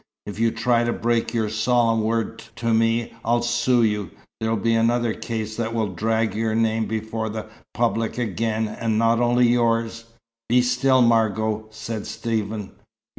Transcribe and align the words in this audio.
If 0.25 0.39
you 0.39 0.49
try 0.49 0.83
to 0.83 0.91
break 0.93 1.31
your 1.31 1.47
solemn 1.47 2.01
word 2.01 2.39
to 2.55 2.73
me, 2.73 3.13
I'll 3.23 3.43
sue 3.43 3.83
you. 3.83 4.09
There'll 4.39 4.57
be 4.57 4.73
another 4.73 5.13
case 5.13 5.55
that 5.57 5.75
will 5.75 5.93
drag 5.93 6.33
your 6.33 6.55
name 6.55 6.87
before 6.87 7.29
the 7.29 7.45
public 7.75 8.17
again, 8.17 8.67
and 8.67 8.97
not 8.97 9.19
only 9.19 9.47
yours" 9.47 10.05
"Be 10.49 10.63
still, 10.63 11.03
Margot," 11.03 11.67
said 11.69 12.07
Stephen. 12.07 12.71